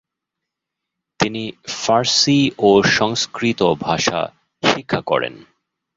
তিনি 1.19 1.43
ফারসি 1.75 2.39
ও 2.59 2.69
সংস্কৃত 2.97 3.61
ভাষা 3.81 4.19
শিক্ষা 4.63 5.01
করেন। 5.01 5.33